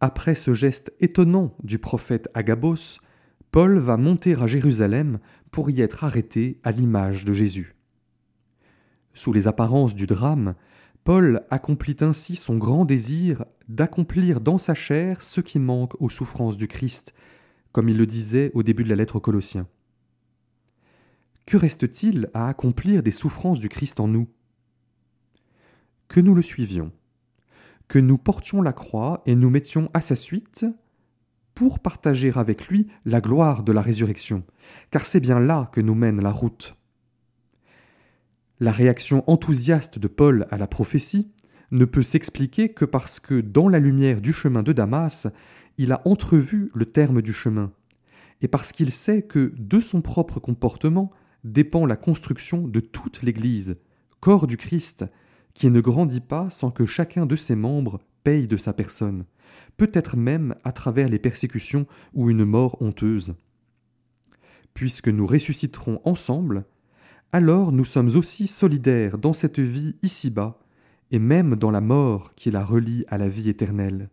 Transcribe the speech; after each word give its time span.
après 0.00 0.34
ce 0.34 0.54
geste 0.54 0.92
étonnant 1.00 1.54
du 1.62 1.78
prophète 1.78 2.28
Agabos, 2.34 2.98
Paul 3.50 3.78
va 3.78 3.96
monter 3.96 4.34
à 4.34 4.46
Jérusalem 4.46 5.18
pour 5.50 5.70
y 5.70 5.80
être 5.80 6.04
arrêté 6.04 6.58
à 6.62 6.70
l'image 6.70 7.24
de 7.24 7.32
Jésus. 7.32 7.76
Sous 9.12 9.32
les 9.32 9.48
apparences 9.48 9.94
du 9.94 10.06
drame, 10.06 10.54
Paul 11.04 11.42
accomplit 11.50 11.96
ainsi 12.00 12.36
son 12.36 12.56
grand 12.56 12.84
désir 12.84 13.44
d'accomplir 13.68 14.40
dans 14.40 14.58
sa 14.58 14.74
chair 14.74 15.22
ce 15.22 15.40
qui 15.40 15.58
manque 15.58 16.00
aux 16.00 16.08
souffrances 16.08 16.56
du 16.56 16.68
Christ, 16.68 17.14
comme 17.72 17.88
il 17.88 17.96
le 17.96 18.06
disait 18.06 18.50
au 18.54 18.62
début 18.62 18.84
de 18.84 18.88
la 18.88 18.96
lettre 18.96 19.16
aux 19.16 19.20
Colossiens. 19.20 19.66
Que 21.46 21.56
reste-t-il 21.56 22.30
à 22.32 22.48
accomplir 22.48 23.02
des 23.02 23.10
souffrances 23.10 23.58
du 23.58 23.68
Christ 23.68 23.98
en 23.98 24.08
nous? 24.08 24.28
Que 26.08 26.20
nous 26.20 26.34
le 26.34 26.42
suivions, 26.42 26.92
que 27.90 27.98
nous 27.98 28.18
portions 28.18 28.62
la 28.62 28.72
croix 28.72 29.20
et 29.26 29.34
nous 29.34 29.50
mettions 29.50 29.90
à 29.94 30.00
sa 30.00 30.14
suite 30.14 30.64
pour 31.56 31.80
partager 31.80 32.30
avec 32.36 32.68
lui 32.68 32.86
la 33.04 33.20
gloire 33.20 33.64
de 33.64 33.72
la 33.72 33.82
résurrection, 33.82 34.44
car 34.92 35.04
c'est 35.04 35.18
bien 35.18 35.40
là 35.40 35.68
que 35.72 35.80
nous 35.80 35.96
mène 35.96 36.22
la 36.22 36.30
route. 36.30 36.76
La 38.60 38.70
réaction 38.70 39.28
enthousiaste 39.28 39.98
de 39.98 40.06
Paul 40.06 40.46
à 40.52 40.56
la 40.56 40.68
prophétie 40.68 41.32
ne 41.72 41.84
peut 41.84 42.04
s'expliquer 42.04 42.68
que 42.68 42.84
parce 42.84 43.18
que 43.18 43.40
dans 43.40 43.68
la 43.68 43.80
lumière 43.80 44.20
du 44.20 44.32
chemin 44.32 44.62
de 44.62 44.72
Damas, 44.72 45.26
il 45.76 45.90
a 45.90 46.00
entrevu 46.04 46.70
le 46.72 46.86
terme 46.86 47.22
du 47.22 47.32
chemin, 47.32 47.72
et 48.40 48.46
parce 48.46 48.70
qu'il 48.70 48.92
sait 48.92 49.22
que 49.22 49.52
de 49.58 49.80
son 49.80 50.00
propre 50.00 50.38
comportement 50.38 51.10
dépend 51.42 51.86
la 51.86 51.96
construction 51.96 52.68
de 52.68 52.78
toute 52.78 53.22
l'Église, 53.22 53.78
corps 54.20 54.46
du 54.46 54.56
Christ, 54.56 55.06
qui 55.54 55.70
ne 55.70 55.80
grandit 55.80 56.20
pas 56.20 56.50
sans 56.50 56.70
que 56.70 56.86
chacun 56.86 57.26
de 57.26 57.36
ses 57.36 57.56
membres 57.56 58.00
paye 58.24 58.46
de 58.46 58.56
sa 58.56 58.72
personne, 58.72 59.24
peut-être 59.76 60.16
même 60.16 60.54
à 60.64 60.72
travers 60.72 61.08
les 61.08 61.18
persécutions 61.18 61.86
ou 62.14 62.30
une 62.30 62.44
mort 62.44 62.80
honteuse. 62.80 63.34
Puisque 64.74 65.08
nous 65.08 65.26
ressusciterons 65.26 66.00
ensemble, 66.04 66.64
alors 67.32 67.72
nous 67.72 67.84
sommes 67.84 68.14
aussi 68.16 68.46
solidaires 68.46 69.18
dans 69.18 69.32
cette 69.32 69.60
vie 69.60 69.96
ici-bas, 70.02 70.58
et 71.10 71.18
même 71.18 71.56
dans 71.56 71.70
la 71.70 71.80
mort 71.80 72.34
qui 72.34 72.50
la 72.50 72.64
relie 72.64 73.04
à 73.08 73.18
la 73.18 73.28
vie 73.28 73.48
éternelle. 73.48 74.10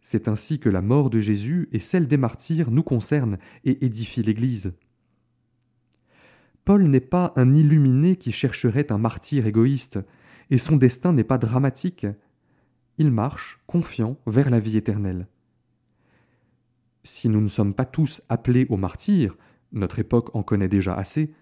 C'est 0.00 0.28
ainsi 0.28 0.58
que 0.58 0.68
la 0.68 0.82
mort 0.82 1.10
de 1.10 1.20
Jésus 1.20 1.68
et 1.72 1.78
celle 1.78 2.08
des 2.08 2.16
martyrs 2.16 2.70
nous 2.70 2.82
concernent 2.82 3.38
et 3.64 3.84
édifient 3.84 4.22
l'Église. 4.22 4.72
Paul 6.64 6.84
n'est 6.84 7.00
pas 7.00 7.32
un 7.36 7.54
illuminé 7.54 8.16
qui 8.16 8.30
chercherait 8.30 8.92
un 8.92 8.98
martyr 8.98 9.46
égoïste, 9.46 9.98
et 10.50 10.58
son 10.58 10.76
destin 10.76 11.12
n'est 11.12 11.24
pas 11.24 11.38
dramatique. 11.38 12.06
Il 12.98 13.10
marche, 13.10 13.60
confiant, 13.66 14.16
vers 14.26 14.50
la 14.50 14.60
vie 14.60 14.76
éternelle. 14.76 15.26
Si 17.04 17.28
nous 17.28 17.40
ne 17.40 17.48
sommes 17.48 17.74
pas 17.74 17.84
tous 17.84 18.22
appelés 18.28 18.66
au 18.68 18.76
martyr, 18.76 19.36
notre 19.72 19.98
époque 19.98 20.34
en 20.34 20.42
connaît 20.42 20.68
déjà 20.68 20.94
assez, 20.94 21.32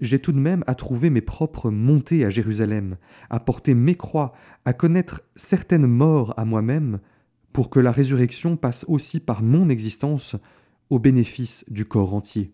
j'ai 0.00 0.18
tout 0.18 0.32
de 0.32 0.38
même 0.38 0.64
à 0.66 0.74
trouver 0.74 1.10
mes 1.10 1.20
propres 1.20 1.70
montées 1.70 2.24
à 2.24 2.30
Jérusalem, 2.30 2.96
à 3.30 3.40
porter 3.40 3.74
mes 3.74 3.96
croix, 3.96 4.32
à 4.64 4.72
connaître 4.72 5.22
certaines 5.36 5.86
morts 5.86 6.34
à 6.36 6.44
moi-même, 6.44 7.00
pour 7.52 7.70
que 7.70 7.80
la 7.80 7.92
résurrection 7.92 8.56
passe 8.56 8.84
aussi 8.88 9.20
par 9.20 9.42
mon 9.42 9.68
existence 9.68 10.36
au 10.90 10.98
bénéfice 10.98 11.64
du 11.68 11.84
corps 11.84 12.14
entier. 12.14 12.52